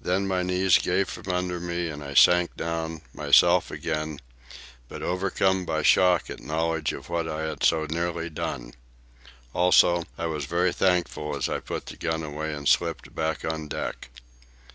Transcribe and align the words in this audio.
Then 0.00 0.26
my 0.26 0.42
knees 0.42 0.78
gave 0.78 1.10
from 1.10 1.28
under 1.30 1.60
me 1.60 1.90
and 1.90 2.02
I 2.02 2.14
sank 2.14 2.56
down, 2.56 3.02
myself 3.12 3.70
again, 3.70 4.18
but 4.88 5.02
overcome 5.02 5.66
by 5.66 5.82
shock 5.82 6.30
at 6.30 6.40
knowledge 6.40 6.94
of 6.94 7.10
what 7.10 7.28
I 7.28 7.42
had 7.42 7.62
so 7.62 7.84
nearly 7.84 8.30
done. 8.30 8.72
Also, 9.52 10.04
I 10.16 10.24
was 10.24 10.46
very 10.46 10.72
thankful 10.72 11.36
as 11.36 11.50
I 11.50 11.60
put 11.60 11.84
the 11.84 11.98
gun 11.98 12.22
away 12.22 12.54
and 12.54 12.66
slipped 12.66 13.14
back 13.14 13.44
on 13.44 13.68
deck. 13.68 14.08